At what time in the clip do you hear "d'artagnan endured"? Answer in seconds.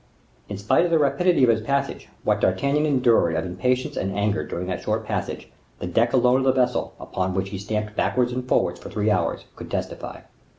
2.41-3.35